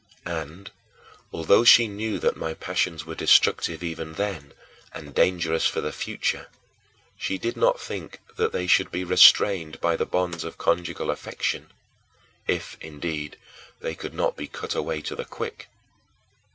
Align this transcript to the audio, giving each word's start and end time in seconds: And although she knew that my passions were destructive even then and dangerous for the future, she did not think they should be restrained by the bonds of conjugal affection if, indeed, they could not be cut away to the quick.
And 0.25 0.71
although 1.31 1.63
she 1.63 1.87
knew 1.87 2.17
that 2.17 2.35
my 2.35 2.55
passions 2.55 3.05
were 3.05 3.13
destructive 3.13 3.83
even 3.83 4.13
then 4.13 4.53
and 4.93 5.13
dangerous 5.13 5.67
for 5.67 5.79
the 5.79 5.91
future, 5.91 6.47
she 7.19 7.37
did 7.37 7.55
not 7.55 7.79
think 7.79 8.19
they 8.35 8.65
should 8.65 8.89
be 8.89 9.03
restrained 9.03 9.79
by 9.79 9.95
the 9.95 10.07
bonds 10.07 10.43
of 10.43 10.57
conjugal 10.57 11.11
affection 11.11 11.71
if, 12.47 12.77
indeed, 12.81 13.37
they 13.79 13.93
could 13.93 14.15
not 14.15 14.35
be 14.35 14.47
cut 14.47 14.73
away 14.73 15.03
to 15.03 15.15
the 15.15 15.23
quick. 15.25 15.69